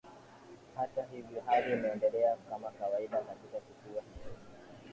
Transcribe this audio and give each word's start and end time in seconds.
hata 0.75 1.03
hivyo 1.11 1.41
hali 1.45 1.73
imeendelea 1.73 2.35
kama 2.49 2.71
kawaida 2.71 3.17
katika 3.21 3.57
kisiwa 3.59 4.01
hicho 4.03 4.37